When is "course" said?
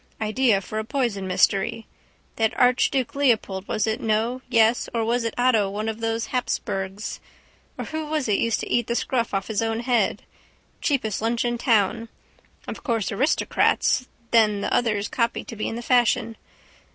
12.81-13.11